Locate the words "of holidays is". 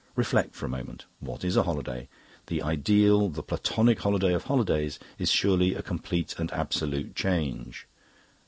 4.33-5.29